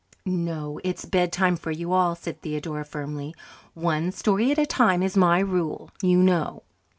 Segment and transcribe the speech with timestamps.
[0.25, 3.35] "No, it's bedtime for you all," said Theodora firmly.
[3.75, 6.63] "One story at a time is my rule, you know."